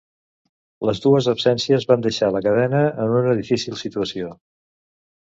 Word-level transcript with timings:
Les 0.89 1.01
dues 1.01 1.25
absències 1.33 1.85
van 1.91 2.05
deixar 2.05 2.29
la 2.35 2.41
cadena 2.45 2.79
en 3.03 3.13
una 3.19 3.35
difícil 3.41 3.77
situació. 3.83 4.31